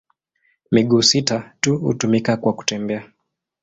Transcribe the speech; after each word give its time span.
Miguu 0.71 1.01
sita 1.03 1.53
tu 1.59 1.77
hutumika 1.77 2.37
kwa 2.37 2.53
kutembea. 2.53 3.11